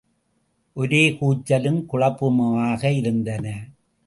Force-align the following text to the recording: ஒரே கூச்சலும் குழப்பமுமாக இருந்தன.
ஒரே 0.77 1.01
கூச்சலும் 1.11 1.79
குழப்பமுமாக 1.91 2.91
இருந்தன. 2.91 3.45